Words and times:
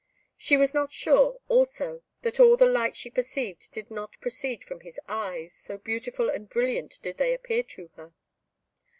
She 0.35 0.57
was 0.57 0.73
not 0.73 0.91
sure, 0.91 1.39
also, 1.47 2.01
that 2.23 2.39
all 2.39 2.57
the 2.57 2.65
light 2.65 2.95
she 2.95 3.11
perceived 3.11 3.69
did 3.71 3.91
not 3.91 4.19
proceed 4.19 4.63
from 4.63 4.79
his 4.79 4.99
eyes, 5.07 5.53
so 5.53 5.77
beautiful 5.77 6.27
and 6.27 6.49
brilliant 6.49 6.97
did 7.03 7.19
they 7.19 7.35
appear 7.35 7.61
to 7.61 7.91
her. 7.97 8.11